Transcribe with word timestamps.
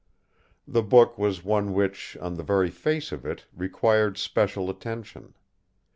The 0.67 0.81
book 0.81 1.19
was 1.19 1.43
one 1.43 1.73
which, 1.75 2.17
on 2.19 2.33
the 2.33 2.41
very 2.41 2.71
face 2.71 3.11
of 3.11 3.23
it, 3.23 3.45
required 3.55 4.17
special 4.17 4.67
attention. 4.71 5.35